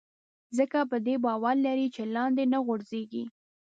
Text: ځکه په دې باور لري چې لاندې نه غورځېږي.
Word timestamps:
ځکه 0.57 0.79
په 0.91 0.97
دې 1.05 1.15
باور 1.25 1.55
لري 1.67 1.87
چې 1.95 2.03
لاندې 2.15 2.43
نه 2.53 2.59
غورځېږي. 2.65 3.23